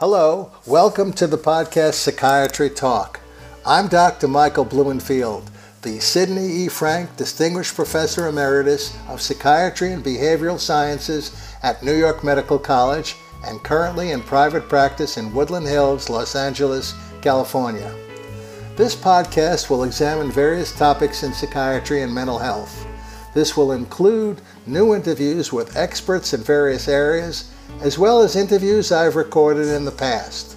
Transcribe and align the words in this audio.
Hello, 0.00 0.52
welcome 0.64 1.12
to 1.14 1.26
the 1.26 1.36
podcast 1.36 1.94
Psychiatry 1.94 2.70
Talk. 2.70 3.18
I'm 3.66 3.88
Dr. 3.88 4.28
Michael 4.28 4.64
Blumenfield, 4.64 5.50
the 5.82 5.98
Sidney 5.98 6.46
E. 6.46 6.68
Frank 6.68 7.16
Distinguished 7.16 7.74
Professor 7.74 8.28
Emeritus 8.28 8.96
of 9.08 9.20
Psychiatry 9.20 9.92
and 9.92 10.04
Behavioral 10.04 10.60
Sciences 10.60 11.32
at 11.64 11.82
New 11.82 11.96
York 11.96 12.22
Medical 12.22 12.60
College 12.60 13.16
and 13.44 13.60
currently 13.64 14.12
in 14.12 14.20
private 14.20 14.68
practice 14.68 15.16
in 15.16 15.34
Woodland 15.34 15.66
Hills, 15.66 16.08
Los 16.08 16.36
Angeles, 16.36 16.94
California. 17.20 17.92
This 18.76 18.94
podcast 18.94 19.68
will 19.68 19.82
examine 19.82 20.30
various 20.30 20.70
topics 20.70 21.24
in 21.24 21.32
psychiatry 21.32 22.02
and 22.02 22.14
mental 22.14 22.38
health. 22.38 22.86
This 23.34 23.56
will 23.56 23.72
include 23.72 24.42
new 24.64 24.94
interviews 24.94 25.52
with 25.52 25.76
experts 25.76 26.34
in 26.34 26.40
various 26.44 26.86
areas 26.86 27.50
as 27.80 27.98
well 27.98 28.20
as 28.20 28.36
interviews 28.36 28.92
I've 28.92 29.16
recorded 29.16 29.68
in 29.68 29.84
the 29.84 29.90
past. 29.90 30.56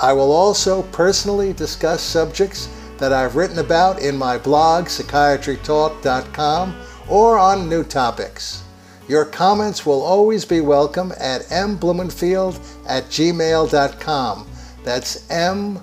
I 0.00 0.12
will 0.12 0.32
also 0.32 0.82
personally 0.92 1.52
discuss 1.52 2.00
subjects 2.00 2.68
that 2.98 3.12
I've 3.12 3.36
written 3.36 3.58
about 3.58 4.00
in 4.02 4.16
my 4.16 4.38
blog, 4.38 4.86
psychiatrytalk.com, 4.86 6.74
or 7.08 7.38
on 7.38 7.68
new 7.68 7.82
topics. 7.82 8.62
Your 9.08 9.24
comments 9.24 9.84
will 9.84 10.02
always 10.02 10.44
be 10.44 10.60
welcome 10.60 11.12
at 11.18 11.42
mblumenfield 11.46 12.60
at 12.86 13.04
gmail.com. 13.06 14.46
That's 14.84 15.30
M 15.30 15.80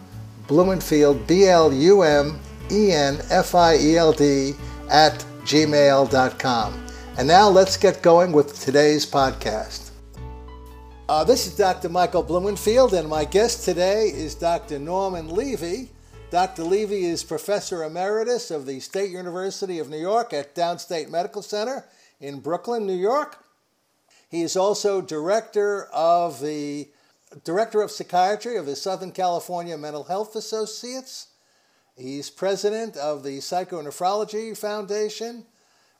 Blumenfield, 0.47 1.27
B 1.27 1.47
L 1.47 1.73
U 1.73 2.03
M 2.03 2.39
E 2.71 2.91
N 2.91 3.19
F 3.29 3.53
I 3.53 3.75
E 3.75 3.97
L 3.97 4.13
D, 4.13 4.53
at 4.89 5.25
gmail.com. 5.43 6.85
And 7.17 7.27
now 7.27 7.49
let's 7.49 7.77
get 7.77 8.01
going 8.01 8.31
with 8.31 8.59
today's 8.59 9.05
podcast. 9.05 9.86
Uh, 11.09 11.23
this 11.23 11.47
is 11.47 11.55
Dr. 11.55 11.87
Michael 11.87 12.21
Blumenfield, 12.21 12.93
and 12.93 13.07
my 13.07 13.23
guest 13.23 13.63
today 13.63 14.07
is 14.07 14.35
Dr. 14.35 14.77
Norman 14.77 15.29
Levy. 15.29 15.89
Dr. 16.31 16.63
Levy 16.63 17.05
is 17.05 17.23
Professor 17.23 17.85
Emeritus 17.85 18.51
of 18.51 18.65
the 18.65 18.81
State 18.81 19.09
University 19.09 19.79
of 19.79 19.89
New 19.89 20.01
York 20.01 20.33
at 20.33 20.53
Downstate 20.53 21.09
Medical 21.09 21.41
Center 21.41 21.85
in 22.19 22.41
Brooklyn, 22.41 22.85
New 22.85 22.91
York. 22.91 23.41
He 24.29 24.41
is 24.41 24.57
also 24.57 24.99
Director 24.99 25.85
of 25.93 26.41
the 26.41 26.89
Director 27.45 27.81
of 27.81 27.89
Psychiatry 27.89 28.57
of 28.57 28.65
the 28.65 28.75
Southern 28.75 29.13
California 29.13 29.77
Mental 29.77 30.03
Health 30.03 30.35
Associates. 30.35 31.27
He's 31.95 32.29
President 32.29 32.97
of 32.97 33.23
the 33.23 33.37
Psychonephrology 33.37 34.57
Foundation, 34.57 35.45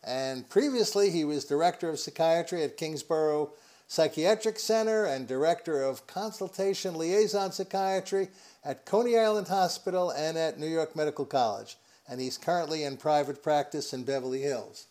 and 0.04 0.50
previously 0.50 1.12
he 1.12 1.24
was 1.24 1.46
Director 1.46 1.88
of 1.90 1.98
Psychiatry 1.98 2.62
at 2.62 2.76
Kingsborough 2.76 3.52
Psychiatric 3.90 4.60
Center 4.60 5.06
and 5.06 5.26
Director 5.26 5.82
of 5.82 6.06
Consultation 6.08 6.96
Liaison 6.98 7.54
Psychiatry 7.54 8.28
at 8.66 8.86
Coney 8.86 9.18
Island 9.18 9.48
Hospital 9.48 10.12
and 10.12 10.38
at 10.38 10.60
New 10.60 10.68
York 10.68 10.94
Medical 10.94 11.24
College. 11.24 11.78
And 12.10 12.20
he's 12.20 12.38
currently 12.38 12.84
in 12.84 12.98
private 12.98 13.42
practice 13.42 13.94
in 13.94 14.04
Beverly 14.04 14.42
Hills. 14.42 14.88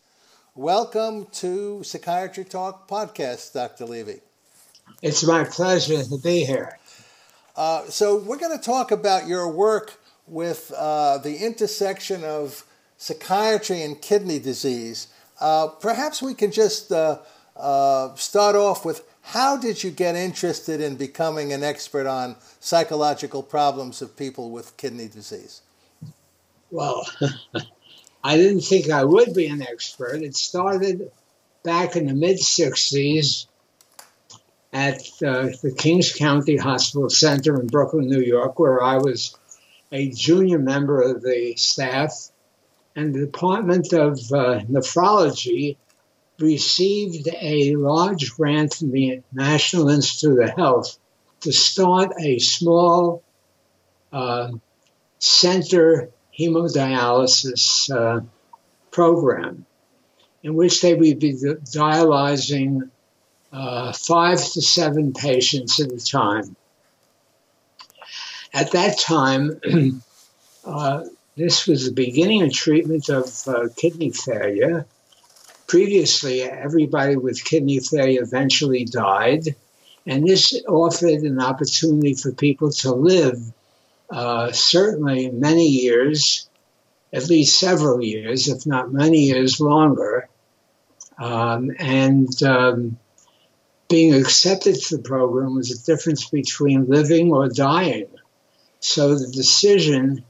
Welcome 0.55 1.27
to 1.33 1.83
Psychiatry 1.83 2.43
Talk 2.43 2.89
podcast, 2.89 3.53
Dr. 3.53 3.85
Levy. 3.85 4.21
It's 5.03 5.23
my 5.23 5.43
pleasure 5.43 6.03
to 6.03 6.17
be 6.17 6.43
here. 6.43 6.79
Uh, 7.55 7.83
so, 7.85 8.17
we're 8.17 8.37
going 8.37 8.57
to 8.57 8.63
talk 8.63 8.91
about 8.91 9.27
your 9.27 9.47
work 9.47 9.99
with 10.25 10.73
uh, 10.75 11.19
the 11.19 11.45
intersection 11.45 12.23
of 12.23 12.65
psychiatry 12.97 13.83
and 13.83 14.01
kidney 14.01 14.39
disease. 14.39 15.07
Uh, 15.39 15.67
perhaps 15.67 16.21
we 16.21 16.33
can 16.33 16.51
just 16.51 16.91
uh, 17.59 18.15
start 18.15 18.55
off 18.55 18.85
with 18.85 19.03
how 19.21 19.57
did 19.57 19.83
you 19.83 19.91
get 19.91 20.15
interested 20.15 20.79
in 20.79 20.95
becoming 20.95 21.51
an 21.51 21.63
expert 21.63 22.07
on 22.07 22.37
psychological 22.59 23.43
problems 23.43 24.01
of 24.01 24.15
people 24.15 24.51
with 24.51 24.77
kidney 24.77 25.07
disease? 25.07 25.61
Well, 26.71 27.05
I 28.23 28.37
didn't 28.37 28.61
think 28.61 28.89
I 28.89 29.03
would 29.03 29.33
be 29.33 29.47
an 29.47 29.61
expert. 29.61 30.21
It 30.21 30.35
started 30.35 31.11
back 31.63 31.95
in 31.95 32.07
the 32.07 32.13
mid 32.13 32.37
60s 32.37 33.47
at 34.71 35.01
uh, 35.25 35.49
the 35.61 35.73
Kings 35.77 36.13
County 36.13 36.57
Hospital 36.57 37.09
Center 37.09 37.59
in 37.59 37.67
Brooklyn, 37.67 38.07
New 38.07 38.21
York, 38.21 38.59
where 38.59 38.81
I 38.81 38.97
was 38.97 39.37
a 39.91 40.09
junior 40.09 40.59
member 40.59 41.01
of 41.01 41.21
the 41.21 41.55
staff. 41.55 42.29
And 42.95 43.13
the 43.13 43.25
Department 43.25 43.93
of 43.93 44.13
uh, 44.31 44.61
Nephrology 44.69 45.77
received 46.39 47.27
a 47.41 47.75
large 47.75 48.33
grant 48.35 48.73
from 48.75 48.91
the 48.91 49.21
National 49.33 49.89
Institute 49.89 50.39
of 50.39 50.49
Health 50.51 50.97
to 51.41 51.51
start 51.51 52.13
a 52.19 52.39
small 52.39 53.23
uh, 54.11 54.51
center 55.19 56.09
hemodialysis 56.37 57.89
uh, 57.91 58.21
program 58.91 59.65
in 60.43 60.53
which 60.53 60.81
they 60.81 60.93
would 60.93 61.19
be 61.19 61.33
dialyzing 61.33 62.89
uh, 63.51 63.91
five 63.93 64.37
to 64.37 64.61
seven 64.61 65.13
patients 65.13 65.79
at 65.79 65.91
a 65.91 65.99
time. 65.99 66.55
At 68.53 68.71
that 68.71 68.99
time, 68.99 69.59
uh, 70.65 71.03
this 71.35 71.67
was 71.67 71.85
the 71.85 71.93
beginning 71.93 72.43
of 72.43 72.53
treatment 72.53 73.09
of 73.09 73.47
uh, 73.47 73.67
kidney 73.75 74.11
failure 74.11 74.85
Previously, 75.67 76.43
everybody 76.43 77.17
with 77.17 77.43
kidney 77.43 77.79
failure 77.79 78.23
eventually 78.23 78.85
died, 78.85 79.55
and 80.05 80.25
this 80.25 80.57
offered 80.65 81.23
an 81.23 81.41
opportunity 81.41 82.13
for 82.13 82.31
people 82.31 82.71
to 82.71 82.93
live 82.93 83.37
uh, 84.09 84.51
certainly 84.53 85.29
many 85.29 85.67
years, 85.67 86.47
at 87.11 87.27
least 87.27 87.59
several 87.59 88.01
years, 88.01 88.47
if 88.47 88.65
not 88.65 88.93
many 88.93 89.25
years 89.25 89.59
longer. 89.59 90.29
Um, 91.19 91.71
and 91.77 92.43
um, 92.43 92.97
being 93.89 94.13
accepted 94.13 94.75
to 94.75 94.97
the 94.97 95.03
program 95.03 95.55
was 95.55 95.71
a 95.71 95.85
difference 95.85 96.29
between 96.29 96.87
living 96.87 97.31
or 97.31 97.49
dying. 97.49 98.07
So 98.79 99.15
the 99.15 99.27
decision 99.27 100.23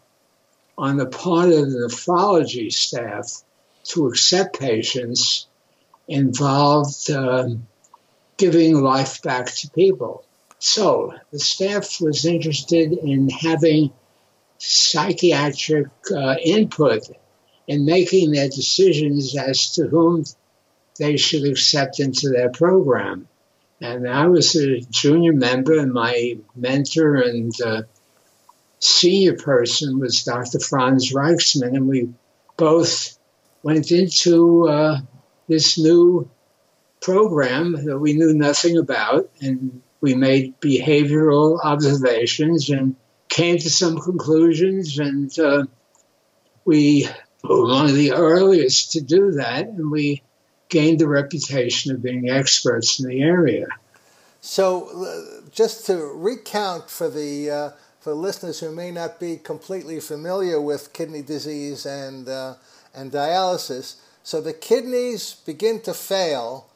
on 0.78 0.98
the 0.98 1.06
part 1.06 1.50
of 1.50 1.72
the 1.72 1.90
nephrology 1.90 2.72
staff 2.72 3.44
to 3.88 4.08
accept 4.08 4.60
patients 4.60 5.48
involved 6.08 7.10
um, 7.10 7.68
giving 8.38 8.82
life 8.82 9.22
back 9.22 9.48
to 9.48 9.70
people. 9.72 10.24
So 10.60 11.14
the 11.32 11.40
staff 11.40 12.02
was 12.02 12.26
interested 12.26 12.94
in 12.94 13.30
having 13.30 13.92
psychiatric 14.58 15.88
uh, 16.12 16.36
input 16.44 17.04
in 17.68 17.86
making 17.86 18.32
their 18.32 18.50
decisions 18.50 19.38
as 19.38 19.74
to 19.74 19.88
whom 19.88 20.24
they 20.98 21.18
should 21.18 21.46
accept 21.46 22.00
into 22.00 22.30
their 22.30 22.50
program. 22.50 23.28
And 23.80 24.10
I 24.10 24.28
was 24.28 24.56
a 24.56 24.80
junior 24.80 25.34
member, 25.34 25.78
and 25.78 25.94
my 25.94 26.40
mentor 26.56 27.18
and 27.18 27.54
uh, 27.62 27.84
senior 28.80 29.36
person 29.36 30.00
was 30.00 30.24
Dr. 30.24 30.60
Franz 30.60 31.14
Reichsman, 31.14 31.76
and 31.76 31.88
we 31.88 32.10
both 32.56 33.17
went 33.64 33.92
into 33.92 34.68
uh, 34.68 35.00
this 35.48 35.78
new 35.78 36.30
program 37.02 37.86
that 37.86 38.00
we 38.00 38.14
knew 38.14 38.34
nothing 38.34 38.78
about, 38.78 39.30
and 39.42 39.82
we 40.02 40.16
made 40.16 40.60
behavioral 40.60 41.60
observations 41.64 42.70
and 42.70 42.96
came 43.30 43.58
to 43.58 43.70
some 43.70 44.00
conclusions. 44.00 45.00
And 45.00 45.38
uh, 45.40 45.66
we 46.66 47.08
were 47.44 47.66
one 47.66 47.86
of 47.86 47.96
the 47.96 48.14
earliest 48.14 48.94
to 48.94 49.02
do 49.02 49.32
that, 49.32 49.68
and 49.68 49.92
we 49.92 50.22
gained 50.70 51.00
the 51.00 51.08
reputation 51.08 51.94
of 51.94 52.04
being 52.04 52.30
experts 52.30 53.00
in 53.00 53.08
the 53.08 53.22
area. 53.22 53.68
So, 54.42 54.90
uh, 55.06 55.50
just 55.52 55.86
to 55.88 55.98
recount 55.98 56.90
for 56.90 57.10
the 57.10 57.50
uh, 57.50 57.70
for 58.08 58.14
listeners 58.14 58.62
who 58.62 58.72
may 58.72 58.90
not 58.90 59.20
be 59.20 59.36
completely 59.36 60.00
familiar 60.00 60.62
with 60.62 60.94
kidney 60.94 61.22
disease 61.22 61.86
and 61.86 62.30
uh, 62.30 62.54
and 62.96 63.12
dialysis. 63.12 63.98
So 64.24 64.40
the 64.40 64.54
kidneys 64.54 65.34
begin 65.46 65.82
to 65.82 65.94
fail 65.94 66.70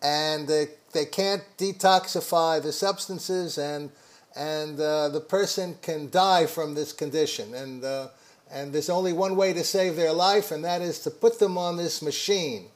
and 0.00 0.48
they, 0.48 0.68
they 0.94 1.04
can't 1.04 1.42
detoxify 1.58 2.62
the 2.62 2.72
substances 2.72 3.58
and, 3.58 3.90
and 4.34 4.80
uh, 4.80 5.10
the 5.10 5.20
person 5.20 5.76
can 5.82 6.08
die 6.08 6.46
from 6.46 6.72
this 6.74 6.94
condition. 6.94 7.52
And, 7.54 7.84
uh, 7.84 8.08
and 8.50 8.72
there's 8.72 8.88
only 8.88 9.12
one 9.12 9.36
way 9.36 9.52
to 9.52 9.62
save 9.62 9.96
their 9.96 10.14
life, 10.14 10.50
and 10.50 10.64
that 10.64 10.80
is 10.80 11.00
to 11.00 11.10
put 11.10 11.38
them 11.38 11.58
on 11.58 11.76
this 11.76 12.00
machine. 12.00 12.68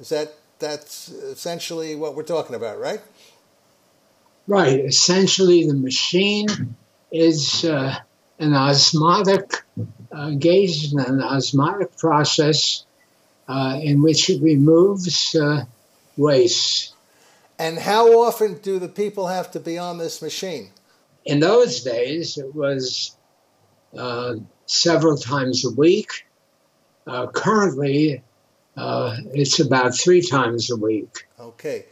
Is 0.00 0.08
that 0.08 0.34
that's 0.58 1.10
essentially 1.10 1.94
what 1.94 2.16
we're 2.16 2.24
talking 2.24 2.56
about, 2.56 2.80
right? 2.80 3.00
Right. 4.48 4.80
Essentially, 4.80 5.64
the 5.64 5.74
machine 5.74 6.48
is 7.12 7.64
uh, 7.64 7.94
an 8.38 8.54
osmotic 8.54 9.62
engaged 10.12 10.92
in 10.92 11.00
an 11.00 11.22
osmotic 11.22 11.96
process 11.96 12.84
uh, 13.48 13.78
in 13.82 14.02
which 14.02 14.30
it 14.30 14.42
removes 14.42 15.34
uh, 15.34 15.64
waste. 16.16 16.94
And 17.58 17.78
how 17.78 18.20
often 18.22 18.58
do 18.58 18.78
the 18.78 18.88
people 18.88 19.28
have 19.28 19.50
to 19.52 19.60
be 19.60 19.78
on 19.78 19.98
this 19.98 20.20
machine? 20.22 20.70
In 21.24 21.40
those 21.40 21.82
days, 21.82 22.36
it 22.36 22.54
was 22.54 23.16
uh, 23.96 24.34
several 24.66 25.16
times 25.16 25.64
a 25.64 25.70
week. 25.70 26.26
Uh, 27.06 27.26
currently, 27.28 28.22
uh, 28.76 29.16
it's 29.32 29.60
about 29.60 29.94
three 29.96 30.22
times 30.22 30.70
a 30.70 30.76
week. 30.76 31.28
Okay. 31.38 31.84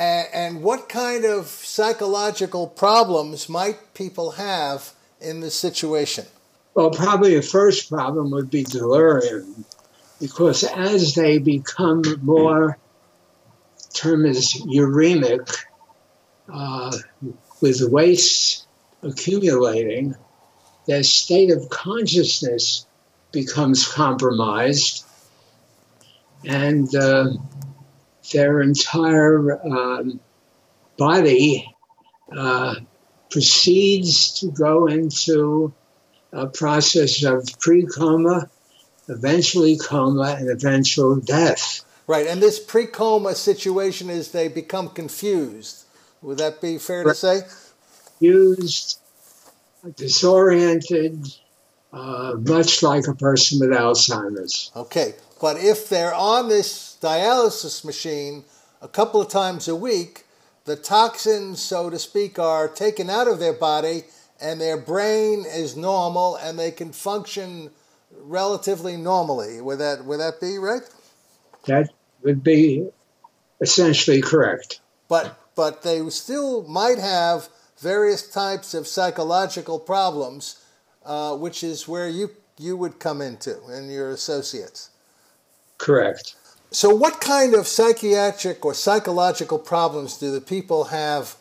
And, 0.00 0.62
what 0.62 0.88
kind 0.88 1.26
of 1.26 1.46
psychological 1.46 2.66
problems 2.66 3.50
might 3.50 3.92
people 3.92 4.32
have 4.32 4.94
in 5.20 5.40
this 5.40 5.54
situation? 5.54 6.24
Well, 6.72 6.90
probably 6.90 7.34
the 7.34 7.42
first 7.42 7.90
problem 7.90 8.30
would 8.30 8.50
be 8.50 8.62
delirium, 8.62 9.66
because 10.18 10.64
as 10.64 11.14
they 11.14 11.36
become 11.36 12.02
more, 12.22 12.78
term 13.92 14.24
is 14.24 14.54
uremic, 14.66 15.54
uh, 16.50 16.96
with 17.60 17.82
waste 17.82 18.66
accumulating, 19.02 20.14
their 20.86 21.02
state 21.02 21.50
of 21.50 21.68
consciousness 21.68 22.86
becomes 23.32 23.86
compromised, 23.86 25.04
and 26.46 26.94
uh, 26.94 27.32
their 28.30 28.60
entire 28.60 29.60
um, 29.66 30.20
body 30.96 31.74
uh, 32.36 32.76
proceeds 33.30 34.40
to 34.40 34.50
go 34.50 34.86
into 34.86 35.72
a 36.32 36.46
process 36.46 37.24
of 37.24 37.48
pre 37.58 37.86
coma, 37.86 38.48
eventually 39.08 39.76
coma, 39.78 40.36
and 40.38 40.50
eventual 40.50 41.16
death. 41.16 41.84
Right, 42.06 42.26
and 42.26 42.42
this 42.42 42.58
pre 42.58 42.86
coma 42.86 43.34
situation 43.34 44.10
is 44.10 44.32
they 44.32 44.48
become 44.48 44.88
confused. 44.88 45.84
Would 46.22 46.38
that 46.38 46.60
be 46.60 46.78
fair 46.78 47.04
to 47.04 47.14
say? 47.14 47.42
Confused, 48.18 48.98
disoriented, 49.96 51.26
uh, 51.92 52.34
much 52.38 52.82
like 52.82 53.06
a 53.08 53.14
person 53.14 53.60
with 53.60 53.70
Alzheimer's. 53.70 54.70
Okay, 54.76 55.14
but 55.40 55.56
if 55.56 55.88
they're 55.88 56.14
on 56.14 56.48
this 56.48 56.98
dialysis 57.00 57.84
machine 57.84 58.44
a 58.82 58.88
couple 58.88 59.20
of 59.20 59.28
times 59.28 59.68
a 59.68 59.76
week, 59.76 60.24
the 60.64 60.76
toxins, 60.76 61.60
so 61.60 61.90
to 61.90 61.98
speak, 61.98 62.38
are 62.38 62.68
taken 62.68 63.08
out 63.08 63.26
of 63.26 63.38
their 63.38 63.52
body 63.52 64.04
and 64.40 64.60
their 64.60 64.76
brain 64.76 65.44
is 65.46 65.76
normal 65.76 66.36
and 66.36 66.58
they 66.58 66.70
can 66.70 66.92
function 66.92 67.70
relatively 68.10 68.96
normally. 68.96 69.60
Would 69.60 69.78
that 69.78 70.04
would 70.04 70.20
that 70.20 70.40
be 70.40 70.58
right? 70.58 70.82
That 71.66 71.90
would 72.22 72.42
be 72.42 72.88
essentially 73.60 74.20
correct. 74.20 74.80
But 75.08 75.38
but 75.54 75.82
they 75.82 76.08
still 76.10 76.62
might 76.68 76.98
have 76.98 77.48
various 77.78 78.30
types 78.30 78.74
of 78.74 78.86
psychological 78.86 79.78
problems, 79.78 80.62
uh, 81.04 81.34
which 81.36 81.62
is 81.62 81.88
where 81.88 82.08
you 82.08 82.30
you 82.58 82.76
would 82.76 82.98
come 82.98 83.22
into 83.22 83.62
and 83.64 83.90
your 83.90 84.10
associates. 84.10 84.90
Correct. 85.80 86.34
So, 86.70 86.94
what 86.94 87.20
kind 87.20 87.54
of 87.54 87.66
psychiatric 87.66 88.64
or 88.64 88.74
psychological 88.74 89.58
problems 89.58 90.18
do 90.18 90.30
the 90.30 90.40
people 90.40 90.84
have 90.84 91.36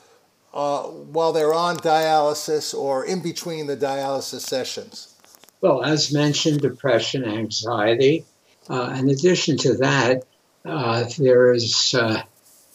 uh, 0.53 0.83
while 0.83 1.33
they're 1.33 1.53
on 1.53 1.77
dialysis 1.77 2.73
or 2.73 3.05
in 3.05 3.21
between 3.21 3.67
the 3.67 3.75
dialysis 3.77 4.41
sessions? 4.41 5.13
Well, 5.61 5.83
as 5.83 6.13
mentioned, 6.13 6.61
depression, 6.61 7.25
anxiety. 7.25 8.25
Uh, 8.69 8.95
in 8.97 9.09
addition 9.09 9.57
to 9.57 9.73
that, 9.77 10.23
uh, 10.63 11.05
there 11.17 11.51
is 11.51 11.93
uh, 11.93 12.23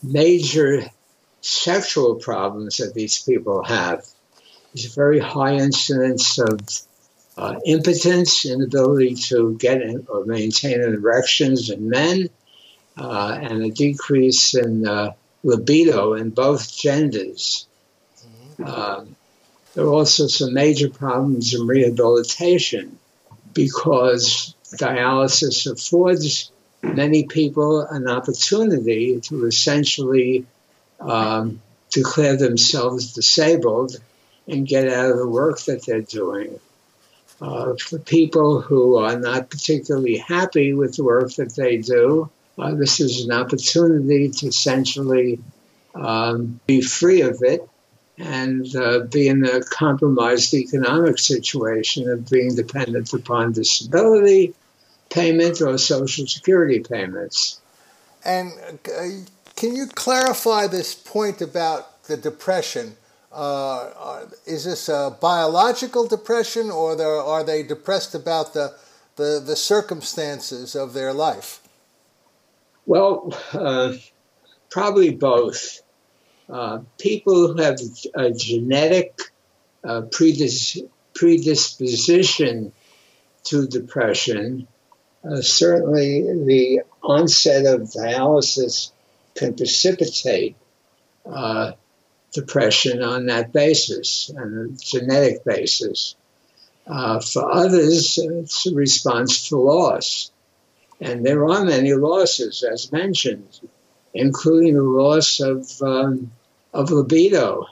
major 0.02 0.84
sexual 1.40 2.16
problems 2.16 2.76
that 2.76 2.92
these 2.92 3.22
people 3.22 3.64
have. 3.64 4.04
There's 4.74 4.92
a 4.92 4.94
very 4.94 5.18
high 5.18 5.54
incidence 5.54 6.38
of 6.38 6.60
uh, 7.36 7.56
impotence, 7.66 8.44
inability 8.44 9.14
to 9.14 9.56
get 9.56 9.82
or 10.08 10.24
maintain 10.24 10.80
erections 10.80 11.70
in 11.70 11.88
men, 11.88 12.28
uh, 12.96 13.38
and 13.40 13.62
a 13.62 13.70
decrease 13.70 14.54
in 14.54 14.86
uh, 14.86 15.12
libido 15.42 16.14
in 16.14 16.30
both 16.30 16.76
genders. 16.76 17.66
Mm-hmm. 18.58 18.64
Um, 18.64 19.16
there 19.74 19.84
are 19.84 19.92
also 19.92 20.28
some 20.28 20.54
major 20.54 20.88
problems 20.88 21.54
in 21.54 21.66
rehabilitation 21.66 22.98
because 23.52 24.54
dialysis 24.76 25.70
affords 25.70 26.50
many 26.82 27.24
people 27.24 27.80
an 27.80 28.08
opportunity 28.08 29.20
to 29.20 29.46
essentially 29.46 30.46
um, 31.00 31.60
declare 31.90 32.36
themselves 32.36 33.14
disabled 33.14 33.96
and 34.46 34.66
get 34.66 34.88
out 34.88 35.10
of 35.10 35.18
the 35.18 35.28
work 35.28 35.60
that 35.62 35.84
they're 35.86 36.02
doing. 36.02 36.60
Uh, 37.40 37.74
for 37.76 37.98
people 37.98 38.60
who 38.60 38.96
are 38.96 39.18
not 39.18 39.50
particularly 39.50 40.16
happy 40.16 40.72
with 40.72 40.96
the 40.96 41.04
work 41.04 41.32
that 41.34 41.54
they 41.56 41.76
do, 41.76 42.30
uh, 42.58 42.74
this 42.74 43.00
is 43.00 43.24
an 43.24 43.32
opportunity 43.32 44.28
to 44.30 44.46
essentially 44.46 45.40
um, 45.94 46.60
be 46.66 46.80
free 46.80 47.22
of 47.22 47.42
it 47.42 47.68
and 48.18 48.74
uh, 48.76 49.00
be 49.00 49.26
in 49.26 49.44
a 49.44 49.60
compromised 49.60 50.54
economic 50.54 51.18
situation 51.18 52.08
of 52.08 52.30
being 52.30 52.54
dependent 52.54 53.12
upon 53.12 53.52
disability 53.52 54.54
payment 55.10 55.60
or 55.60 55.78
social 55.78 56.26
security 56.26 56.80
payments. 56.80 57.60
And 58.24 58.52
uh, 58.86 59.26
can 59.56 59.76
you 59.76 59.86
clarify 59.86 60.66
this 60.66 60.94
point 60.94 61.40
about 61.40 62.04
the 62.04 62.16
depression? 62.16 62.96
Uh, 63.34 63.90
uh, 63.98 64.26
is 64.46 64.64
this 64.64 64.88
a 64.88 65.16
biological 65.20 66.06
depression, 66.06 66.70
or 66.70 67.00
are 67.02 67.42
they 67.42 67.64
depressed 67.64 68.14
about 68.14 68.54
the, 68.54 68.72
the, 69.16 69.42
the 69.44 69.56
circumstances 69.56 70.76
of 70.76 70.92
their 70.92 71.12
life? 71.12 71.60
Well, 72.86 73.36
uh, 73.52 73.94
probably 74.70 75.10
both. 75.10 75.80
Uh, 76.48 76.80
people 76.98 77.48
who 77.48 77.62
have 77.62 77.80
a 78.14 78.30
genetic 78.30 79.18
uh, 79.82 80.02
predis- 80.02 80.86
predisposition 81.14 82.72
to 83.44 83.66
depression, 83.66 84.68
uh, 85.28 85.40
certainly 85.40 86.22
the 86.22 86.82
onset 87.02 87.66
of 87.66 87.80
dialysis 87.82 88.92
can 89.34 89.54
precipitate 89.54 90.54
uh, 91.26 91.72
depression 92.34 93.02
on 93.02 93.26
that 93.26 93.52
basis, 93.52 94.30
on 94.36 94.52
a 94.76 94.84
genetic 94.84 95.44
basis. 95.44 96.16
Uh, 96.86 97.20
for 97.20 97.50
others, 97.50 98.18
it's 98.18 98.66
a 98.66 98.74
response 98.74 99.48
to 99.48 99.56
loss. 99.56 100.30
And 101.00 101.24
there 101.24 101.48
are 101.48 101.64
many 101.64 101.94
losses, 101.94 102.62
as 102.62 102.92
mentioned, 102.92 103.60
including 104.12 104.74
the 104.74 104.82
loss 104.82 105.40
of, 105.40 105.70
um, 105.80 106.32
of 106.72 106.90
libido, 106.90 107.66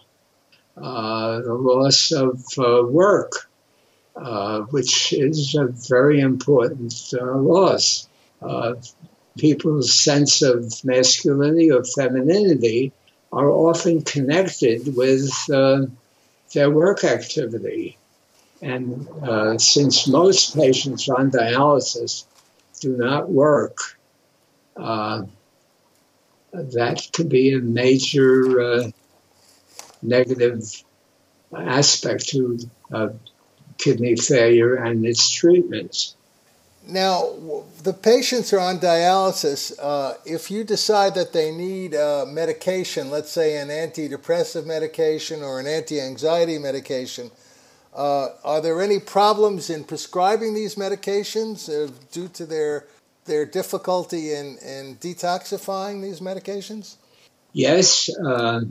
uh, 0.76 1.40
the 1.40 1.54
loss 1.54 2.12
of 2.12 2.42
uh, 2.58 2.82
work, 2.84 3.50
uh, 4.16 4.60
which 4.70 5.12
is 5.12 5.54
a 5.54 5.66
very 5.66 6.20
important 6.20 6.94
uh, 7.12 7.36
loss. 7.36 8.08
Uh, 8.40 8.74
people's 9.38 9.94
sense 9.94 10.42
of 10.42 10.84
masculinity 10.84 11.70
or 11.70 11.84
femininity 11.84 12.92
are 13.32 13.50
often 13.50 14.02
connected 14.02 14.94
with 14.94 15.30
uh, 15.50 15.86
their 16.52 16.70
work 16.70 17.04
activity. 17.04 17.98
And 18.60 19.08
uh, 19.22 19.58
since 19.58 20.06
most 20.06 20.54
patients 20.54 21.08
on 21.08 21.30
dialysis 21.30 22.24
do 22.80 22.96
not 22.96 23.30
work, 23.30 23.78
uh, 24.76 25.22
that 26.52 27.08
can 27.12 27.28
be 27.28 27.54
a 27.54 27.60
major 27.60 28.60
uh, 28.60 28.90
negative 30.02 30.62
aspect 31.56 32.28
to 32.28 32.58
kidney 33.78 34.16
failure 34.16 34.76
and 34.76 35.04
its 35.04 35.30
treatments. 35.30 36.14
Now, 36.86 37.64
the 37.84 37.92
patients 37.92 38.52
are 38.52 38.58
on 38.58 38.78
dialysis. 38.78 39.72
Uh, 39.80 40.14
if 40.24 40.50
you 40.50 40.64
decide 40.64 41.14
that 41.14 41.32
they 41.32 41.52
need 41.52 41.94
uh, 41.94 42.24
medication, 42.26 43.10
let's 43.10 43.30
say 43.30 43.58
an 43.58 43.68
antidepressive 43.68 44.66
medication 44.66 45.42
or 45.42 45.60
an 45.60 45.66
anti 45.66 46.00
anxiety 46.00 46.58
medication, 46.58 47.30
uh, 47.94 48.30
are 48.42 48.60
there 48.60 48.80
any 48.82 48.98
problems 48.98 49.70
in 49.70 49.84
prescribing 49.84 50.54
these 50.54 50.74
medications 50.74 51.68
uh, 51.68 51.92
due 52.10 52.28
to 52.28 52.46
their, 52.46 52.86
their 53.26 53.46
difficulty 53.46 54.32
in, 54.32 54.58
in 54.58 54.96
detoxifying 54.96 56.02
these 56.02 56.20
medications? 56.20 56.96
Yes. 57.52 58.10
Uh, 58.18 58.62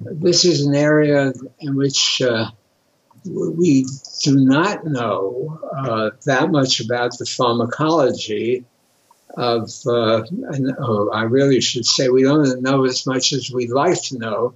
this 0.00 0.44
is 0.44 0.64
an 0.64 0.74
area 0.74 1.32
in 1.60 1.76
which 1.76 2.22
uh, 2.22 2.50
we 3.24 3.86
do 4.22 4.36
not 4.36 4.84
know 4.84 5.60
uh, 5.76 6.10
that 6.26 6.50
much 6.50 6.80
about 6.80 7.16
the 7.18 7.26
pharmacology 7.26 8.64
of, 9.36 9.70
uh, 9.86 10.22
and, 10.48 10.74
oh, 10.78 11.10
I 11.10 11.22
really 11.22 11.60
should 11.60 11.86
say 11.86 12.08
we 12.08 12.22
don't 12.22 12.62
know 12.62 12.84
as 12.84 13.06
much 13.06 13.32
as 13.32 13.50
we'd 13.50 13.70
like 13.70 14.00
to 14.04 14.18
know 14.18 14.54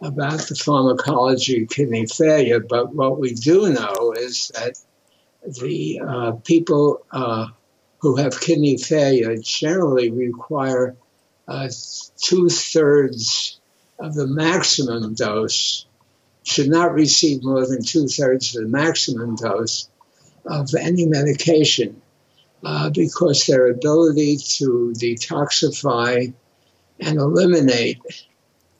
about 0.00 0.40
the 0.40 0.54
pharmacology 0.54 1.62
of 1.62 1.68
kidney 1.68 2.06
failure, 2.06 2.60
but 2.60 2.94
what 2.94 3.18
we 3.18 3.34
do 3.34 3.72
know 3.72 4.12
is 4.16 4.50
that 4.54 4.78
the 5.60 6.00
uh, 6.06 6.32
people 6.44 7.04
uh, 7.10 7.46
who 7.98 8.16
have 8.16 8.40
kidney 8.40 8.76
failure 8.76 9.36
generally 9.36 10.10
require 10.10 10.96
uh, 11.48 11.68
two 12.16 12.48
thirds 12.48 13.60
of 13.98 14.14
the 14.14 14.26
maximum 14.26 15.14
dose, 15.14 15.86
should 16.44 16.68
not 16.68 16.92
receive 16.92 17.42
more 17.42 17.66
than 17.66 17.82
two 17.82 18.06
thirds 18.08 18.56
of 18.56 18.62
the 18.62 18.68
maximum 18.68 19.36
dose 19.36 19.88
of 20.44 20.74
any 20.74 21.06
medication 21.06 22.02
uh, 22.64 22.90
because 22.90 23.46
their 23.46 23.68
ability 23.68 24.36
to 24.36 24.92
detoxify 24.96 26.32
and 27.00 27.18
eliminate 27.18 28.00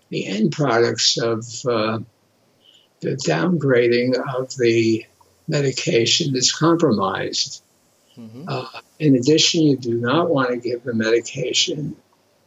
the 0.09 0.27
end 0.27 0.53
products 0.53 1.19
of 1.19 1.45
uh, 1.69 1.99
the 3.01 3.17
downgrading 3.17 4.15
of 4.37 4.55
the 4.57 5.05
medication 5.49 6.37
is 6.37 6.53
compromised. 6.53 7.63
Mm-hmm. 8.17 8.45
Uh, 8.47 8.67
in 8.99 9.17
addition, 9.17 9.63
you 9.63 9.77
do 9.77 9.95
not 9.99 10.31
want 10.31 10.51
to 10.51 10.57
give 10.57 10.85
the 10.85 10.95
medication. 10.95 11.97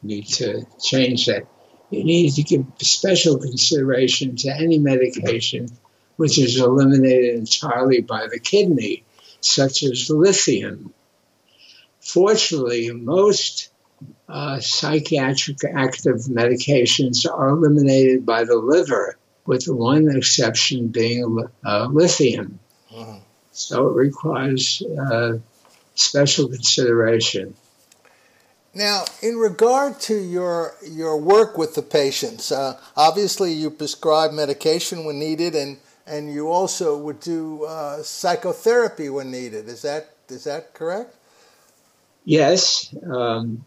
You 0.02 0.18
need 0.18 0.28
to 0.28 0.66
change 0.82 1.26
that. 1.26 1.48
You 1.90 2.04
need 2.04 2.32
to 2.34 2.44
give 2.44 2.66
special 2.80 3.38
consideration 3.38 4.36
to 4.38 4.50
any 4.50 4.80
medication 4.80 5.70
which 6.18 6.38
is 6.38 6.60
eliminated 6.60 7.36
entirely 7.36 8.02
by 8.02 8.28
the 8.28 8.40
kidney, 8.40 9.04
such 9.42 9.84
as 9.84 10.10
lithium. 10.10 10.94
Fortunately, 12.00 12.92
most 12.92 13.70
uh, 14.30 14.60
psychiatric 14.60 15.58
active 15.66 16.18
medications 16.30 17.30
are 17.30 17.50
eliminated 17.50 18.26
by 18.26 18.44
the 18.44 18.56
liver, 18.56 19.18
with 19.46 19.66
the 19.66 19.76
one 19.76 20.16
exception 20.16 20.88
being 20.88 21.48
uh, 21.66 21.88
lithium. 21.92 22.60
Uh-huh. 22.94 23.20
So 23.52 23.88
it 23.90 23.96
requires 23.96 24.82
uh, 24.82 25.38
special 25.96 26.50
consideration. 26.50 27.56
Now, 28.76 29.06
in 29.22 29.38
regard 29.38 30.02
to 30.02 30.16
your 30.16 30.76
your 30.84 31.18
work 31.18 31.58
with 31.58 31.76
the 31.76 31.82
patients, 31.82 32.52
uh, 32.52 32.78
obviously 32.98 33.54
you 33.54 33.70
prescribe 33.72 34.34
medication 34.34 35.06
when 35.06 35.18
needed, 35.18 35.56
and 35.56 35.78
and 36.06 36.32
you 36.32 36.50
also 36.52 36.98
would 36.98 37.22
do 37.22 37.64
uh, 37.64 38.04
psychotherapy 38.04 39.10
when 39.10 39.32
needed. 39.32 39.70
Is 39.70 39.82
that 39.84 40.10
is 40.28 40.44
that 40.44 40.74
correct? 40.74 41.16
Yes. 42.26 42.94
Um, 43.10 43.64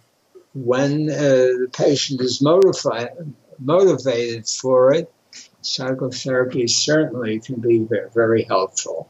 when 0.55 1.09
uh, 1.09 1.15
the 1.15 1.71
patient 1.73 2.21
is 2.21 2.43
motivated 2.43 3.35
motivated 3.59 4.47
for 4.47 4.93
it, 4.93 5.11
psychotherapy 5.62 6.67
certainly 6.67 7.41
can 7.41 7.61
be 7.61 7.87
very 8.15 8.43
helpful. 8.43 9.09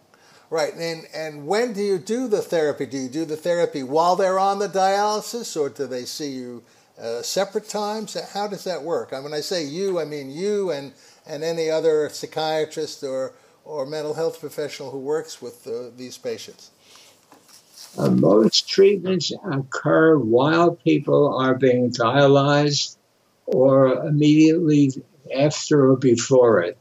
Right, 0.51 0.75
and 0.75 1.07
and 1.15 1.47
when 1.47 1.75
do 1.75 1.83
you 1.83 1.99
do 1.99 2.27
the 2.27 2.41
therapy? 2.41 2.87
Do 2.87 2.97
you 2.97 3.11
do 3.11 3.25
the 3.27 3.37
therapy 3.37 3.83
while 3.83 4.17
they're 4.17 4.39
on 4.39 4.59
the 4.59 4.69
dialysis, 4.69 5.61
or 5.61 5.69
do 5.69 5.87
they 5.87 6.07
see 6.07 6.31
you 6.31 6.63
uh, 6.99 7.21
separate 7.21 7.69
times? 7.69 8.17
How 8.33 8.49
does 8.49 8.65
that 8.65 8.83
work? 8.83 9.13
I, 9.13 9.21
when 9.21 9.35
I 9.35 9.41
say 9.41 9.65
you, 9.65 10.01
I 10.01 10.07
mean 10.07 10.31
you 10.31 10.71
and 10.71 10.93
and 11.27 11.45
any 11.45 11.69
other 11.69 12.09
psychiatrist 12.09 13.05
or 13.05 13.35
or 13.67 13.85
mental 13.85 14.15
health 14.15 14.41
professional 14.41 14.91
who 14.91 14.99
works 14.99 15.43
with 15.43 15.67
uh, 15.67 15.91
these 15.95 16.17
patients. 16.17 16.71
Uh, 17.99 18.11
most 18.11 18.67
treatments 18.69 19.33
occur 19.53 20.17
while 20.17 20.77
people 20.77 21.37
are 21.37 21.55
being 21.55 21.91
dialyzed 21.91 22.97
or 23.45 24.07
immediately 24.07 24.93
after 25.37 25.91
or 25.91 25.97
before 25.97 26.63
it. 26.63 26.79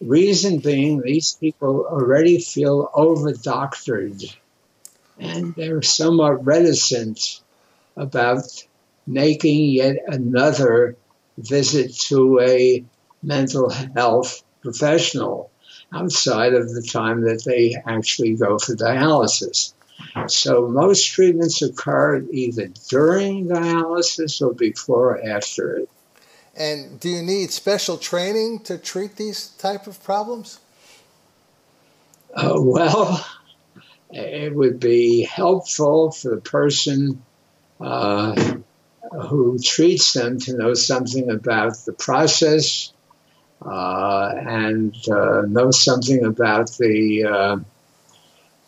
Reason 0.00 0.58
being, 0.58 1.00
these 1.00 1.36
people 1.40 1.86
already 1.88 2.40
feel 2.40 2.90
over 2.94 3.32
doctored 3.32 4.22
and 5.18 5.54
they're 5.54 5.82
somewhat 5.82 6.44
reticent 6.44 7.40
about 7.96 8.44
making 9.06 9.70
yet 9.70 9.96
another 10.06 10.96
visit 11.38 11.94
to 11.94 12.40
a 12.40 12.84
mental 13.22 13.70
health 13.70 14.42
professional 14.62 15.50
outside 15.92 16.54
of 16.54 16.72
the 16.74 16.82
time 16.82 17.22
that 17.22 17.44
they 17.44 17.74
actually 17.86 18.34
go 18.34 18.58
for 18.58 18.74
dialysis. 18.74 19.72
So 20.26 20.68
most 20.68 21.06
treatments 21.06 21.62
occur 21.62 22.24
either 22.32 22.68
during 22.88 23.46
dialysis 23.46 24.42
or 24.42 24.52
before 24.52 25.16
or 25.16 25.28
after 25.28 25.76
it. 25.76 25.90
And 26.56 27.00
do 27.00 27.08
you 27.08 27.22
need 27.22 27.50
special 27.50 27.98
training 27.98 28.60
to 28.60 28.78
treat 28.78 29.16
these 29.16 29.48
type 29.48 29.86
of 29.86 30.02
problems? 30.04 30.60
Uh, 32.32 32.54
well, 32.56 33.24
it 34.10 34.54
would 34.54 34.78
be 34.78 35.22
helpful 35.22 36.12
for 36.12 36.30
the 36.30 36.40
person 36.40 37.22
uh, 37.80 38.56
who 39.28 39.58
treats 39.58 40.12
them 40.12 40.38
to 40.40 40.56
know 40.56 40.74
something 40.74 41.30
about 41.30 41.76
the 41.84 41.92
process 41.92 42.92
uh, 43.64 44.32
and 44.36 44.94
uh, 45.08 45.42
know 45.42 45.70
something 45.70 46.24
about 46.24 46.70
the 46.72 47.24
uh, 47.24 47.56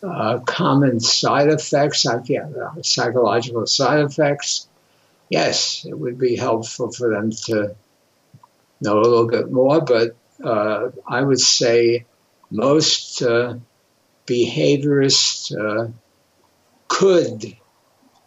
uh, 0.05 0.39
common 0.39 0.99
side 0.99 1.47
effects, 1.47 2.05
psychological 2.81 3.65
side 3.65 3.99
effects 3.99 4.67
yes, 5.29 5.85
it 5.85 5.97
would 5.97 6.17
be 6.17 6.35
helpful 6.35 6.91
for 6.91 7.09
them 7.09 7.31
to 7.31 7.75
know 8.81 8.99
a 8.99 9.01
little 9.01 9.27
bit 9.27 9.51
more. 9.51 9.81
But 9.81 10.15
uh, 10.43 10.91
I 11.07 11.21
would 11.21 11.39
say 11.39 12.05
most 12.51 13.21
uh, 13.21 13.55
behaviorists 14.25 15.51
uh, 15.55 15.91
could 16.87 17.55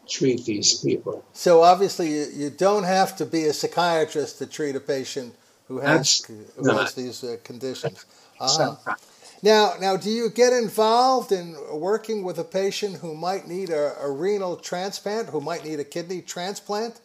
treat 0.09 0.45
these 0.45 0.75
people. 0.75 1.25
So 1.33 1.63
obviously, 1.63 2.13
you, 2.13 2.27
you, 2.35 2.51
don't 2.51 2.85
have 2.85 3.17
to 3.17 3.27
be 3.27 3.45
a 3.45 3.53
psychiatrist 3.53 4.39
to 4.39 4.47
treat 4.47 4.75
a 4.75 4.81
patient 4.81 5.35
who 5.69 5.79
has, 5.79 6.23
who 6.57 6.69
has 6.77 6.95
these 6.95 7.23
uh, 7.23 7.37
conditions. 7.45 8.05
Uh-huh. 8.41 8.95
Now, 9.43 9.75
now, 9.81 9.97
do 9.97 10.11
you 10.11 10.29
get 10.29 10.53
involved 10.53 11.33
in 11.33 11.57
working 11.73 12.25
with 12.25 12.39
a 12.39 12.45
patient 12.45 12.97
who 12.97 13.15
might 13.15 13.49
need 13.49 13.71
a, 13.71 13.97
a 13.99 14.11
renal 14.11 14.57
transplant, 14.57 15.31
who 15.31 15.41
might 15.41 15.65
need 15.65 15.81
a 15.81 15.85
kidney 15.85 16.21
transplant? 16.21 17.01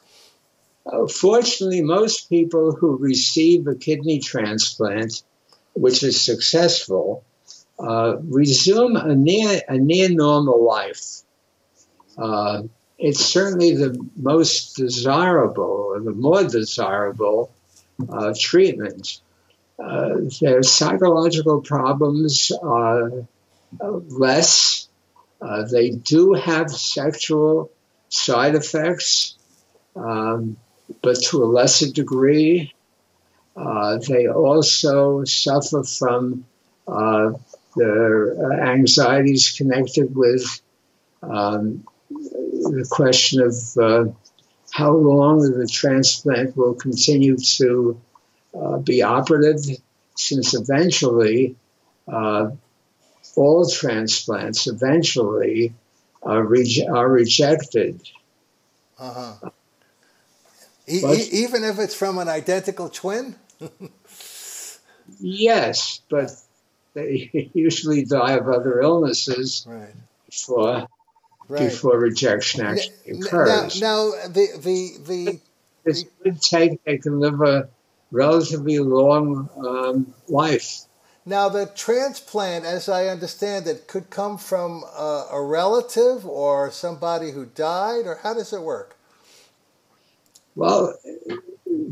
Uh, 0.86 1.08
fortunately, 1.08 1.82
most 1.82 2.30
people 2.30 2.74
who 2.74 2.98
receive 2.98 3.68
a 3.68 3.76
kidney 3.76 4.20
transplant, 4.20 5.24
which 5.74 6.04
is 6.04 6.24
successful, 6.24 7.24
uh, 7.80 8.18
resume 8.24 8.96
a 8.98 9.16
near 9.16 9.62
a 9.68 9.78
near 9.78 10.10
normal 10.10 10.64
life. 10.64 11.22
Uh, 12.18 12.64
it's 12.98 13.26
certainly 13.26 13.76
the 13.76 13.98
most 14.16 14.76
desirable, 14.76 15.64
or 15.64 16.00
the 16.02 16.14
more 16.14 16.44
desirable 16.44 17.52
uh, 18.10 18.34
treatment 18.38 19.22
uh, 19.78 20.16
their 20.42 20.64
psychological 20.64 21.62
problems 21.62 22.52
are 22.62 23.26
less. 23.82 24.88
Uh, 25.42 25.64
they 25.72 25.90
do 25.90 26.34
have 26.34 26.72
sexual 26.72 27.72
side 28.10 28.56
effects, 28.56 29.36
um, 29.96 30.58
but 31.02 31.22
to 31.22 31.44
a 31.44 31.46
lesser 31.46 31.92
degree. 31.92 32.74
Uh, 33.56 33.98
they 34.08 34.28
also 34.28 35.24
suffer 35.24 35.84
from 35.84 36.46
uh, 36.88 37.32
their 37.76 38.52
anxieties 38.62 39.52
connected 39.52 40.16
with 40.16 40.62
um, 41.22 41.84
the 42.10 42.86
question 42.90 43.42
of 43.42 43.56
uh, 43.78 44.12
how 44.72 44.92
long 44.92 45.40
the 45.40 45.68
transplant 45.68 46.56
will 46.58 46.74
continue 46.74 47.38
to 47.38 48.00
uh, 48.58 48.78
be 48.78 49.02
operative, 49.02 49.78
since 50.16 50.54
eventually 50.54 51.56
uh, 52.08 52.52
all 53.36 53.70
transplants 53.70 54.68
eventually 54.68 55.74
are, 56.24 56.44
re- 56.44 56.88
are 56.90 57.08
rejected. 57.08 58.02
Uh-huh. 58.98 59.50
E- 60.88 61.02
but, 61.02 61.20
even 61.20 61.64
if 61.64 61.80
it's 61.80 61.96
from 61.96 62.18
an 62.18 62.28
identical 62.28 62.90
twin? 62.90 63.36
yes, 65.20 66.02
but 66.10 66.32
they 66.94 67.52
usually 67.54 68.06
die 68.06 68.34
of 68.34 68.48
other 68.48 68.80
illnesses 68.80 69.66
right. 69.68 69.94
before, 70.28 70.88
right. 71.48 71.70
before 71.70 72.00
rejection 72.00 72.66
actually 72.66 73.20
occurs. 73.20 73.82
Now, 73.82 74.12
now 74.12 74.28
the, 74.28 74.48
the, 74.58 74.98
the, 75.06 75.40
this 75.84 76.06
could 76.24 76.42
take, 76.42 76.84
they 76.84 76.98
can 76.98 77.20
live 77.20 77.42
a 77.42 77.70
relatively 78.16 78.80
long 78.80 79.50
um, 79.58 80.14
life. 80.28 80.82
Now, 81.26 81.50
the 81.50 81.66
transplant, 81.76 82.66
as 82.66 82.88
I 82.88 83.08
understand 83.08 83.68
it, 83.68 83.88
could 83.88 84.10
come 84.10 84.38
from 84.38 84.84
a, 84.84 85.28
a, 85.32 85.42
relative 85.44 86.26
or 86.26 86.70
somebody 86.70 87.32
who 87.32 87.46
died, 87.46 88.06
or 88.06 88.20
how 88.22 88.36
does 88.36 88.54
it 88.54 88.62
work? 88.62 88.96
Well, 90.56 90.96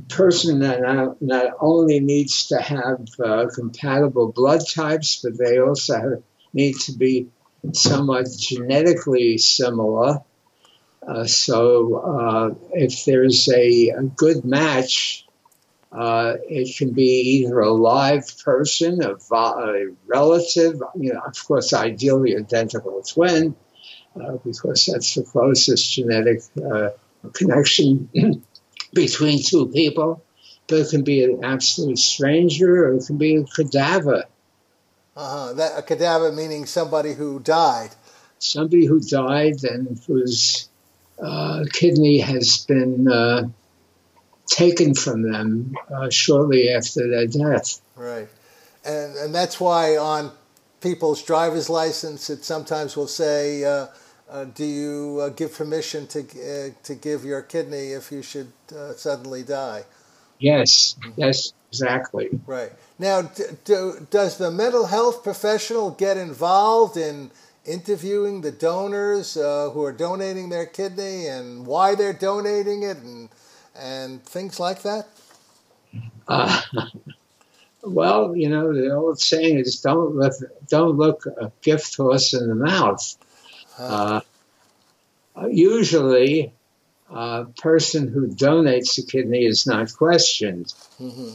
person 0.10 0.60
not, 0.60 1.20
not 1.22 1.48
only 1.60 2.00
needs 2.00 2.48
to 2.48 2.62
have 2.62 3.08
uh, 3.24 3.48
compatible 3.53 4.32
blood 4.32 4.62
types, 4.68 5.22
but 5.24 5.38
they 5.38 5.60
also 5.60 5.96
have, 5.96 6.24
need 6.53 6.75
to 6.82 6.94
be 6.94 7.27
somewhat 7.74 8.27
genetically 8.38 9.39
similar. 9.39 10.22
Uh, 11.06 11.25
so 11.25 11.96
uh, 11.96 12.56
if 12.72 13.06
there's 13.06 13.50
a, 13.50 13.89
a 13.89 14.03
good 14.03 14.46
match, 14.46 15.23
uh, 15.93 16.38
it 16.50 16.75
can 16.75 16.91
be 16.91 17.21
either 17.21 17.59
a 17.59 17.71
live 17.71 18.25
person, 18.43 19.03
a, 19.03 19.15
a, 19.35 19.91
relative, 20.07 20.81
you 20.95 21.13
know, 21.13 21.19
of 21.19 21.47
course, 21.47 21.71
ideally 21.71 22.35
identical 22.35 23.01
twin, 23.03 23.55
uh, 24.19 24.38
because 24.43 24.89
that's 24.91 25.13
the 25.13 25.23
closest 25.23 25.93
genetic 25.93 26.41
uh, 26.71 26.89
connection 27.33 28.09
between 28.93 29.43
two 29.43 29.67
people. 29.67 30.23
But 30.67 30.79
it 30.79 30.89
can 30.89 31.03
be 31.03 31.23
an 31.25 31.43
absolute 31.43 32.00
stranger, 32.00 32.88
or 32.88 32.95
it 32.95 33.05
can 33.05 33.17
be 33.17 33.35
a 33.35 33.43
cadaver. 33.43 34.23
Uh-huh. 35.15 35.53
That, 35.53 35.77
a 35.77 35.81
cadaver 35.83 36.31
meaning 36.31 36.65
somebody 36.65 37.13
who 37.13 37.39
died. 37.39 37.89
Somebody 38.39 38.88
who 38.88 39.00
died 39.00 39.63
and 39.63 40.01
whose 40.07 40.69
uh, 41.21 41.65
kidney 41.71 42.19
has 42.19 42.65
been 42.65 43.07
uh, 43.07 43.50
taken 44.47 44.93
from 44.93 45.21
them 45.21 45.75
uh, 45.93 46.09
shortly 46.09 46.69
after 46.69 47.09
their 47.09 47.27
death. 47.27 47.81
Right, 47.95 48.27
and 48.85 49.15
and 49.15 49.35
that's 49.35 49.59
why 49.59 49.97
on 49.97 50.31
people's 50.81 51.23
driver's 51.23 51.69
license 51.69 52.29
it 52.29 52.43
sometimes 52.43 52.95
will 52.97 53.07
say, 53.07 53.63
uh, 53.63 53.88
uh, 54.29 54.45
"Do 54.45 54.65
you 54.65 55.19
uh, 55.21 55.29
give 55.29 55.55
permission 55.55 56.07
to 56.07 56.73
to 56.83 56.95
give 56.95 57.25
your 57.25 57.41
kidney 57.41 57.93
if 57.93 58.12
you 58.12 58.21
should 58.21 58.51
suddenly 58.95 59.43
die?" 59.43 59.85
Yes, 60.39 60.95
yes, 61.15 61.53
exactly. 61.69 62.29
Right 62.45 62.71
now, 63.00 63.21
do, 63.63 64.05
does 64.09 64.38
the 64.38 64.51
mental 64.51 64.88
health 64.88 65.23
professional 65.23 65.91
get 65.91 66.17
involved 66.17 66.97
in? 66.97 67.31
interviewing 67.65 68.41
the 68.41 68.51
donors 68.51 69.38
uh, 69.38 69.69
who 69.69 69.83
are 69.83 69.93
donating 69.93 70.50
their 70.50 70.65
kidney 70.65 71.27
and 71.27 71.65
why 71.65 71.95
they're 71.95 72.12
donating 72.12 72.83
it 72.83 72.97
and 72.97 73.29
and 73.75 74.24
things 74.24 74.60
like 74.60 74.82
that? 74.84 75.08
Uh, 76.27 76.62
well, 77.84 78.36
you 78.36 78.50
know, 78.50 78.74
the 78.74 78.94
old 78.94 79.20
saying 79.20 79.60
is 79.60 79.82
don't 79.82 80.15
look, 80.15 80.34
don't 80.68 80.98
look 80.98 81.25
a 81.25 81.51
gift 81.62 81.96
horse 81.96 82.34
in 82.34 82.48
the 82.48 82.56
mouth. 82.56 83.18
Uh, 83.77 84.22
usually, 85.50 86.53
a 87.10 87.46
person 87.58 88.08
who 88.08 88.27
donates 88.27 88.98
a 88.98 89.06
kidney 89.06 89.46
is 89.46 89.68
not 89.68 89.94
questioned. 89.94 90.74
Mm-hmm. 91.00 91.32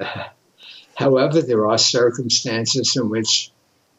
Uh, 0.00 0.24
however, 0.94 1.42
there 1.42 1.66
are 1.68 1.78
circumstances 1.78 2.96
in 2.96 3.08
which 3.08 3.50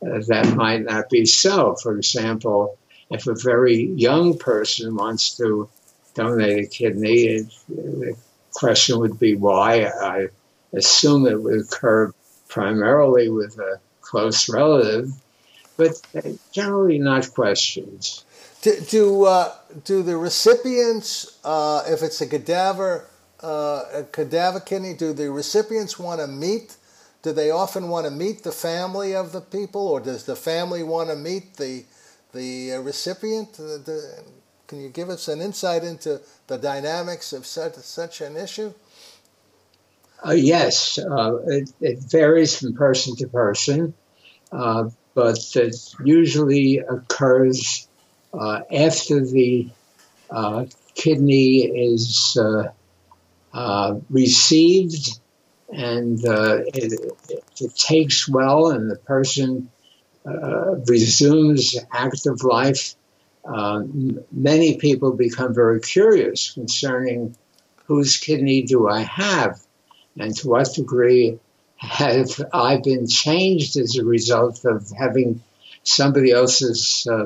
uh, 0.02 0.20
that 0.28 0.56
might 0.56 0.84
not 0.84 1.10
be 1.10 1.26
so. 1.26 1.76
For 1.76 1.96
example, 1.98 2.78
if 3.10 3.28
a 3.28 3.36
very 3.36 3.84
young 3.84 4.38
person 4.38 4.96
wants 4.96 5.36
to 5.38 5.70
donate 6.14 6.66
a 6.66 6.68
kidney, 6.68 7.48
the 7.68 8.16
question 8.54 9.00
would 9.00 9.20
be 9.20 9.36
why. 9.36 9.86
I 9.86 10.28
assume 10.74 11.28
it 11.28 11.42
would 11.42 11.62
occur 11.62 12.14
primarily 12.48 13.30
with 13.30 13.58
a 13.60 13.80
close 14.02 14.50
relative, 14.50 15.12
but 15.78 16.02
generally 16.52 17.00
not 17.00 17.34
questions. 17.34 18.26
Do 18.62 18.80
do, 18.90 19.24
uh, 19.24 19.54
do 19.86 20.04
the 20.04 20.18
recipients, 20.18 21.38
uh, 21.44 21.84
if 21.88 22.04
it's 22.04 22.20
a 22.20 22.28
cadaver, 22.28 23.06
uh, 23.42 23.84
a 23.94 24.04
cadaver 24.04 24.60
kidney, 24.60 24.94
do 24.94 25.14
the 25.14 25.32
recipients 25.32 25.98
want 25.98 26.20
to 26.20 26.28
meet? 26.28 26.76
Do 27.22 27.34
they 27.34 27.52
often 27.52 27.90
want 27.90 28.06
to 28.06 28.12
meet 28.12 28.44
the 28.44 28.52
family 28.52 29.16
of 29.16 29.32
the 29.32 29.42
people, 29.42 29.88
or 29.88 30.00
does 30.00 30.26
the 30.26 30.36
family 30.36 30.84
want 30.84 31.10
to 31.10 31.16
meet 31.16 31.56
the 31.56 31.86
the 32.34 32.74
uh, 32.74 32.80
recipient? 32.80 33.54
The, 33.54 33.82
the, 33.86 34.24
can 34.70 34.80
you 34.80 34.90
give 34.90 35.10
us 35.10 35.28
an 35.28 35.42
insight 35.42 35.84
into 35.84 36.22
the 36.46 36.58
dynamics 36.58 37.34
of 37.34 37.44
such, 37.46 37.74
such 37.78 38.22
an 38.22 38.38
issue? 38.38 38.72
Uh, 40.24 40.34
yes, 40.34 41.00
uh, 41.00 41.38
it, 41.48 41.72
it, 41.82 42.00
varies 42.04 42.60
from 42.60 42.76
person 42.76 43.16
to 43.16 43.28
person, 43.28 43.96
uh, 44.52 44.88
but 45.16 45.40
it 45.56 45.76
usually 46.06 46.78
occurs 46.78 47.88
uh, 48.32 48.62
after 48.72 49.26
the 49.26 49.70
uh, 50.30 50.66
kidney 50.94 51.64
is 51.64 52.38
uh, 53.54 53.96
received 54.12 55.20
and 55.70 56.20
it, 56.24 57.16
it, 57.30 57.76
takes 57.76 58.30
well, 58.30 58.70
and 58.70 58.90
the 58.90 58.98
person 58.98 59.72
resumes 60.88 61.76
active 61.92 62.44
life 62.44 62.96
uh, 63.52 63.84
many 64.32 64.78
people 64.78 65.14
become 65.14 65.54
very 65.54 65.80
curious 65.80 66.52
concerning 66.52 67.36
whose 67.86 68.18
kidney 68.18 68.62
do 68.64 68.88
I 68.88 69.02
have 69.02 69.60
and 70.18 70.36
to 70.38 70.48
what 70.50 70.74
degree 70.76 71.40
have 71.78 72.30
I 72.54 72.78
been 72.78 73.08
changed 73.08 73.78
as 73.78 73.96
a 73.96 74.06
result 74.06 74.66
of 74.66 74.92
having 74.92 75.42
somebody 75.84 76.32
else's 76.32 77.08
uh, 77.10 77.26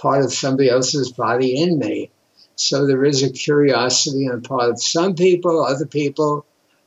part 0.00 0.24
of 0.24 0.32
somebody 0.32 0.70
else's 0.70 1.12
body 1.12 1.60
in 1.60 1.78
me. 1.78 2.10
So 2.56 2.86
there 2.86 3.04
is 3.04 3.22
a 3.22 3.30
curiosity 3.30 4.28
on 4.28 4.42
part 4.42 4.70
of 4.70 4.82
some 4.82 5.14
people, 5.14 5.64
other 5.64 5.86
people. 5.86 6.46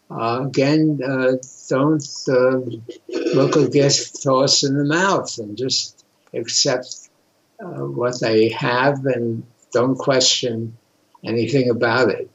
Uh, 0.10 0.46
again, 0.48 1.00
uh, 1.04 1.34
don't 1.70 2.08
uh, 2.28 2.60
look 3.10 3.56
a 3.56 3.68
gift 3.68 4.24
horse 4.24 4.64
in 4.64 4.78
the 4.78 4.86
mouth 4.86 5.38
and 5.40 5.58
just 5.58 6.06
accept 6.34 7.03
uh, 7.63 7.86
what 7.86 8.19
they 8.19 8.49
have 8.49 9.06
and 9.06 9.43
don't 9.71 9.95
question 9.95 10.78
anything 11.23 11.69
about 11.69 12.10
it. 12.10 12.30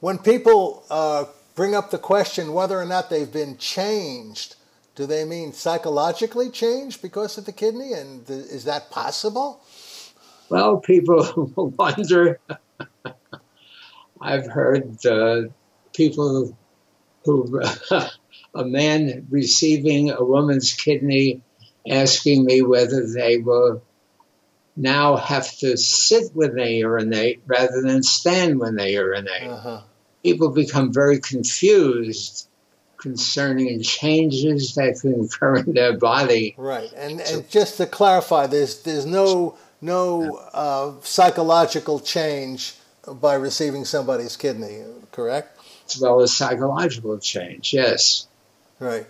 When 0.00 0.18
people 0.18 0.84
uh, 0.90 1.24
bring 1.54 1.74
up 1.74 1.90
the 1.90 1.98
question 1.98 2.52
whether 2.52 2.78
or 2.78 2.84
not 2.84 3.10
they've 3.10 3.32
been 3.32 3.56
changed, 3.56 4.56
do 4.94 5.06
they 5.06 5.24
mean 5.24 5.52
psychologically 5.52 6.50
changed 6.50 7.02
because 7.02 7.38
of 7.38 7.46
the 7.46 7.52
kidney? 7.52 7.92
And 7.92 8.26
th- 8.26 8.46
is 8.46 8.64
that 8.64 8.90
possible? 8.90 9.62
Well, 10.48 10.78
people 10.78 11.52
wonder. 11.78 12.40
I've 14.20 14.46
heard 14.46 15.04
uh, 15.06 15.42
people 15.94 16.56
who, 17.24 17.62
a 18.54 18.64
man 18.64 19.26
receiving 19.30 20.10
a 20.10 20.24
woman's 20.24 20.72
kidney 20.74 21.42
asking 21.88 22.44
me 22.44 22.62
whether 22.62 23.06
they 23.06 23.38
were 23.38 23.80
now 24.78 25.16
have 25.16 25.50
to 25.58 25.76
sit 25.76 26.30
when 26.34 26.54
they 26.54 26.76
urinate 26.76 27.42
rather 27.46 27.82
than 27.82 28.02
stand 28.02 28.58
when 28.60 28.76
they 28.76 28.92
urinate. 28.92 29.48
Uh-huh. 29.48 29.80
People 30.22 30.50
become 30.50 30.92
very 30.92 31.20
confused 31.20 32.48
concerning 32.96 33.82
changes 33.82 34.74
that 34.74 34.98
can 35.00 35.24
occur 35.24 35.56
in 35.56 35.72
their 35.72 35.96
body. 35.96 36.54
Right, 36.56 36.90
and 36.96 37.20
so, 37.20 37.38
and 37.38 37.50
just 37.50 37.76
to 37.76 37.86
clarify, 37.86 38.46
there's 38.46 38.82
there's 38.82 39.06
no 39.06 39.56
no 39.80 40.36
uh, 40.52 40.92
psychological 41.02 42.00
change 42.00 42.74
by 43.06 43.34
receiving 43.34 43.84
somebody's 43.84 44.36
kidney, 44.36 44.82
correct? 45.12 45.60
As 45.86 46.00
well 46.00 46.20
as 46.20 46.36
psychological 46.36 47.18
change, 47.18 47.72
yes. 47.72 48.26
Right 48.80 49.06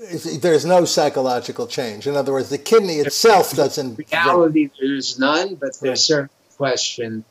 there's 0.00 0.64
no 0.64 0.84
psychological 0.84 1.66
change. 1.66 2.06
In 2.06 2.16
other 2.16 2.32
words, 2.32 2.48
the 2.48 2.58
kidney 2.58 2.96
itself 2.96 3.54
doesn't. 3.54 3.98
reality, 3.98 4.70
there's 4.80 5.18
none, 5.18 5.56
but 5.56 5.78
there's 5.80 6.02
certain 6.02 6.30
question 6.56 7.24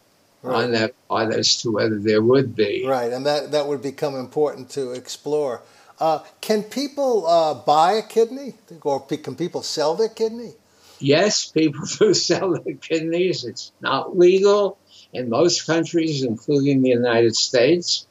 right. 0.43 0.65
on 0.65 0.71
that 0.71 0.93
part 1.08 1.34
as 1.34 1.62
to 1.63 1.71
whether 1.71 1.97
there 1.97 2.21
would 2.21 2.55
be. 2.55 2.86
Right, 2.86 3.12
and 3.12 3.25
that 3.25 3.51
that 3.51 3.67
would 3.67 3.82
become 3.82 4.15
important 4.15 4.69
to 4.71 4.91
explore. 4.91 5.62
Uh, 5.99 6.19
can 6.41 6.63
people 6.63 7.27
uh, 7.27 7.53
buy 7.55 7.93
a 7.93 8.03
kidney, 8.03 8.53
or 8.84 9.01
can 9.01 9.36
people 9.36 9.63
sell 9.63 9.95
their 9.95 10.10
kidney? 10.10 10.53
Yes, 10.99 11.47
people 11.47 11.86
do 11.99 12.13
sell 12.13 12.53
their 12.60 12.75
kidneys. 12.75 13.45
It's 13.45 13.71
not 13.82 14.17
legal 14.17 14.77
in 15.12 15.29
most 15.29 15.65
countries, 15.65 16.23
including 16.23 16.82
the 16.84 16.89
United 16.89 17.36
States. 17.36 18.05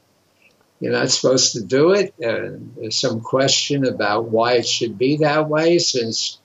You're 0.81 0.93
not 0.93 1.11
supposed 1.11 1.55
to 1.55 1.63
do 1.63 1.93
it. 1.93 2.15
Uh, 2.23 2.59
there's 2.77 2.97
some 2.99 3.21
question 3.21 3.85
about 3.85 4.27
why 4.27 4.55
it 4.55 4.67
should 4.67 4.97
be 4.97 5.19
that 5.19 5.49
way, 5.49 5.79
since 5.79 6.39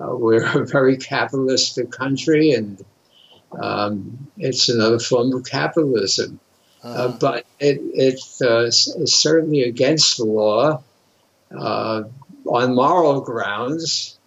uh, 0.00 0.14
we're 0.14 0.44
a 0.62 0.66
very 0.66 0.96
capitalistic 0.96 1.90
country 1.90 2.52
and 2.52 2.84
um, 3.58 4.28
it's 4.38 4.68
another 4.68 4.98
form 4.98 5.32
of 5.32 5.44
capitalism. 5.44 6.38
Uh, 6.82 6.88
uh-huh. 6.88 7.02
Uh, 7.02 7.18
but 7.18 7.46
it, 7.58 7.80
it 7.94 8.20
uh, 8.42 8.64
is 8.64 8.94
certainly 9.06 9.62
against 9.62 10.16
the 10.16 10.24
law 10.24 10.82
uh, 11.56 12.02
on 12.46 12.74
moral 12.74 13.20
grounds. 13.20 14.18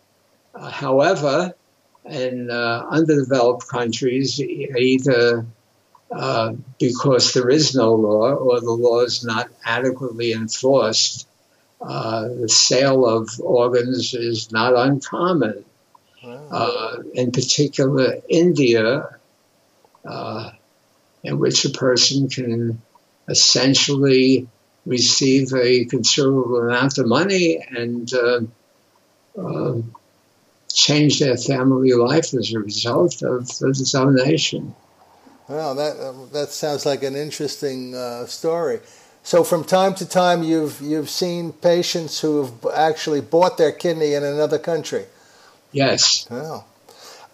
however, 0.55 1.53
in 2.05 2.51
underdeveloped 2.51 3.67
countries, 3.67 4.39
either 4.39 5.45
uh, 6.15 6.53
because 6.79 7.33
there 7.33 7.49
is 7.49 7.75
no 7.75 7.93
law 7.93 8.31
or 8.33 8.59
the 8.59 8.71
law 8.71 9.01
is 9.01 9.23
not 9.23 9.49
adequately 9.65 10.31
enforced, 10.31 11.27
uh, 11.81 12.27
the 12.27 12.49
sale 12.49 13.05
of 13.05 13.29
organs 13.41 14.13
is 14.13 14.51
not 14.51 14.75
uncommon. 14.75 15.65
Wow. 16.23 16.47
Uh, 16.51 16.97
in 17.13 17.31
particular, 17.31 18.21
India, 18.29 19.19
uh, 20.05 20.51
in 21.23 21.39
which 21.39 21.65
a 21.65 21.69
person 21.69 22.29
can 22.29 22.81
essentially 23.27 24.47
receive 24.85 25.53
a 25.53 25.85
considerable 25.85 26.59
amount 26.59 26.97
of 26.97 27.07
money 27.07 27.65
and 27.69 28.13
uh, 28.13 28.41
uh, 29.37 29.81
change 30.73 31.19
their 31.19 31.37
family 31.37 31.93
life 31.93 32.33
as 32.33 32.53
a 32.53 32.59
result 32.59 33.21
of 33.23 33.47
the 33.47 33.89
donation. 33.91 34.75
Well, 35.47 35.75
that 35.75 35.99
uh, 35.99 36.13
that 36.31 36.49
sounds 36.49 36.85
like 36.85 37.03
an 37.03 37.15
interesting 37.15 37.95
uh, 37.95 38.25
story. 38.25 38.79
So, 39.23 39.43
from 39.43 39.63
time 39.63 39.95
to 39.95 40.05
time, 40.05 40.43
you've 40.43 40.81
you've 40.81 41.09
seen 41.09 41.53
patients 41.53 42.19
who 42.19 42.43
have 42.43 42.65
actually 42.73 43.21
bought 43.21 43.57
their 43.57 43.71
kidney 43.71 44.13
in 44.13 44.23
another 44.23 44.59
country. 44.59 45.05
Yes. 45.71 46.27
Oh. 46.29 46.65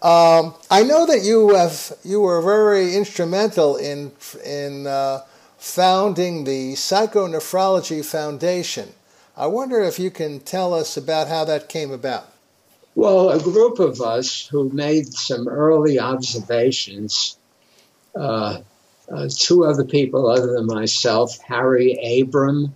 Um, 0.02 0.54
I 0.70 0.82
know 0.82 1.04
that 1.06 1.22
you 1.22 1.54
have 1.54 1.92
you 2.04 2.20
were 2.20 2.40
very 2.40 2.94
instrumental 2.96 3.76
in 3.76 4.12
in 4.44 4.86
uh, 4.86 5.22
founding 5.58 6.44
the 6.44 6.72
Psychonephrology 6.72 8.04
Foundation. 8.04 8.94
I 9.36 9.46
wonder 9.46 9.80
if 9.80 9.98
you 9.98 10.10
can 10.10 10.40
tell 10.40 10.72
us 10.74 10.96
about 10.96 11.28
how 11.28 11.44
that 11.44 11.68
came 11.68 11.90
about. 11.90 12.32
Well, 12.94 13.30
a 13.30 13.40
group 13.40 13.78
of 13.78 14.00
us 14.00 14.46
who 14.46 14.68
made 14.70 15.12
some 15.12 15.48
early 15.48 15.98
observations, 15.98 17.36
two 18.14 19.64
other 19.64 19.84
people 19.84 20.28
other 20.28 20.52
than 20.54 20.66
myself, 20.66 21.38
Harry 21.46 22.20
Abram 22.20 22.72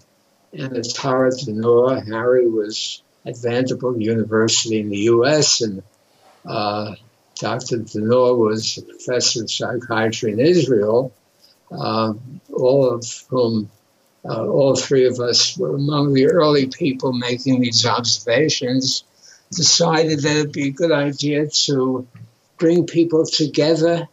and 0.52 0.84
Tara 0.84 1.30
Denor. 1.32 2.00
Harry 2.00 2.48
was 2.48 3.02
at 3.26 3.38
Vanderbilt 3.38 4.00
University 4.00 4.80
in 4.80 4.88
the 4.90 4.98
U.S. 4.98 5.60
and 5.60 5.82
uh, 6.44 6.94
Dr. 7.36 7.78
Denor 7.78 8.34
was 8.34 8.78
a 8.78 8.82
professor 8.82 9.42
of 9.42 9.50
psychiatry 9.50 10.32
in 10.32 10.40
Israel 10.40 11.12
uh, 11.70 12.14
all 12.52 12.90
of 12.90 13.04
whom, 13.28 13.70
uh, 14.24 14.46
all 14.46 14.76
three 14.76 15.06
of 15.06 15.20
us 15.20 15.56
were 15.56 15.74
among 15.74 16.14
the 16.14 16.26
early 16.26 16.66
people 16.66 17.12
making 17.12 17.60
these 17.60 17.84
observations, 17.84 19.04
decided 19.50 20.20
that 20.20 20.36
it'd 20.36 20.52
be 20.52 20.68
a 20.68 20.72
good 20.72 20.92
idea 20.92 21.46
to 21.48 22.06
bring 22.58 22.86
people 22.86 23.26
together 23.26 24.08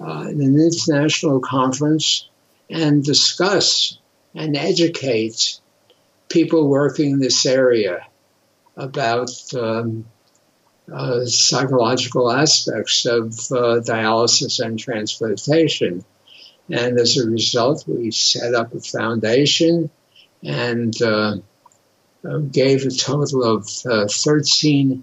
uh, 0.00 0.26
in 0.28 0.40
an 0.40 0.60
international 0.60 1.40
conference 1.40 2.28
and 2.68 3.04
discuss 3.04 3.98
and 4.34 4.56
educate 4.56 5.60
people 6.28 6.68
working 6.68 7.12
in 7.12 7.18
this 7.20 7.46
area 7.46 8.06
about 8.76 9.30
um, 9.54 10.04
uh, 10.92 11.24
psychological 11.24 12.30
aspects 12.30 13.06
of 13.06 13.32
uh, 13.50 13.80
dialysis 13.80 14.64
and 14.64 14.78
transplantation. 14.78 16.04
And 16.70 16.98
as 16.98 17.16
a 17.16 17.28
result, 17.28 17.84
we 17.86 18.10
set 18.10 18.54
up 18.54 18.74
a 18.74 18.80
foundation 18.80 19.90
and 20.42 20.94
uh, 21.00 21.36
uh 22.28 22.38
gave 22.38 22.84
a 22.84 22.90
total 22.90 23.42
of 23.42 23.68
uh, 23.88 24.06
13 24.06 25.02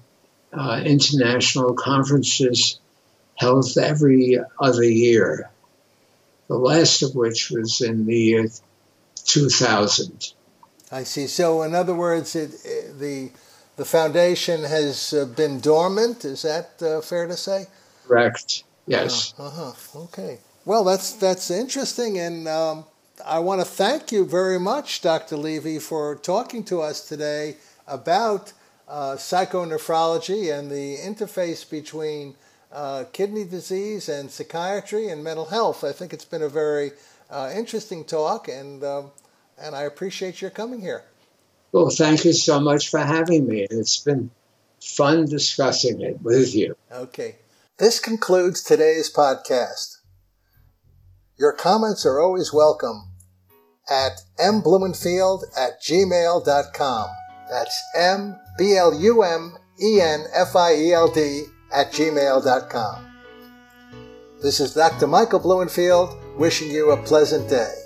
uh, 0.53 0.81
international 0.85 1.73
conferences 1.73 2.79
held 3.35 3.65
every 3.77 4.39
other 4.59 4.83
year, 4.83 5.49
the 6.47 6.57
last 6.57 7.01
of 7.01 7.15
which 7.15 7.51
was 7.51 7.81
in 7.81 8.05
the 8.05 8.15
year 8.15 8.47
2000. 9.25 10.33
I 10.91 11.03
see. 11.03 11.27
So, 11.27 11.63
in 11.63 11.73
other 11.73 11.95
words, 11.95 12.35
it, 12.35 12.53
it, 12.65 12.99
the 12.99 13.31
the 13.75 13.85
foundation 13.85 14.63
has 14.63 15.13
uh, 15.13 15.25
been 15.25 15.59
dormant. 15.59 16.25
Is 16.25 16.43
that 16.43 16.81
uh, 16.81 17.01
fair 17.01 17.27
to 17.27 17.35
say? 17.35 17.65
Correct. 18.07 18.63
Yes. 18.85 19.33
Uh 19.39 19.49
huh. 19.49 19.73
Okay. 19.95 20.37
Well, 20.65 20.83
that's 20.83 21.13
that's 21.13 21.49
interesting, 21.49 22.19
and 22.19 22.47
um, 22.47 22.85
I 23.25 23.39
want 23.39 23.61
to 23.61 23.65
thank 23.65 24.11
you 24.11 24.25
very 24.25 24.59
much, 24.59 25.01
Dr. 25.01 25.37
Levy, 25.37 25.79
for 25.79 26.15
talking 26.15 26.63
to 26.65 26.81
us 26.81 27.07
today 27.07 27.57
about 27.87 28.53
uh, 28.87 29.15
psychonephrology 29.15 30.57
and 30.57 30.69
the 30.69 30.97
interface 30.97 31.69
between 31.69 32.35
uh, 32.73 33.05
kidney 33.13 33.45
disease 33.45 34.09
and 34.09 34.31
psychiatry 34.31 35.07
and 35.09 35.23
mental 35.23 35.45
health. 35.45 35.83
I 35.83 35.91
think 35.91 36.11
it's 36.11 36.25
been 36.25 36.41
a 36.41 36.49
very 36.49 36.91
uh, 37.29 37.51
interesting 37.55 38.03
talk, 38.03 38.47
and 38.47 38.83
um, 38.83 39.11
and 39.61 39.75
I 39.75 39.83
appreciate 39.83 40.41
your 40.41 40.51
coming 40.51 40.81
here. 40.81 41.03
Well, 41.71 41.89
thank 41.89 42.25
you 42.25 42.33
so 42.33 42.59
much 42.59 42.89
for 42.89 42.99
having 42.99 43.47
me. 43.47 43.65
It's 43.69 43.99
been 43.99 44.31
fun 44.81 45.25
discussing 45.25 46.01
it 46.01 46.21
with 46.21 46.53
you. 46.53 46.75
Okay. 46.91 47.37
This 47.77 47.99
concludes 47.99 48.61
today's 48.61 49.11
podcast. 49.11 49.97
Your 51.37 51.53
comments 51.53 52.05
are 52.05 52.19
always 52.19 52.53
welcome 52.53 53.09
at 53.89 54.21
mblumenfield 54.39 55.43
at 55.57 55.81
gmail.com. 55.81 57.09
That's 57.49 57.83
M 57.97 58.39
B 58.57 58.77
L 58.77 58.93
U 58.93 59.23
M 59.23 59.57
E 59.81 59.99
N 59.99 60.25
F 60.33 60.55
I 60.55 60.75
E 60.75 60.93
L 60.93 61.11
D 61.11 61.45
at 61.73 61.91
gmail.com. 61.91 63.05
This 64.41 64.59
is 64.59 64.73
Dr. 64.73 65.07
Michael 65.07 65.39
Blumenfield 65.39 66.17
wishing 66.37 66.69
you 66.69 66.91
a 66.91 66.97
pleasant 67.03 67.49
day. 67.49 67.82